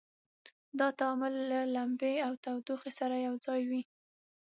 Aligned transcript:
دا 0.79 0.87
تعامل 0.99 1.33
له 1.51 1.59
لمبې 1.75 2.13
او 2.27 2.33
تودوخې 2.43 2.91
سره 2.99 3.15
یو 3.27 3.35
ځای 3.45 3.61
وي. 3.69 3.81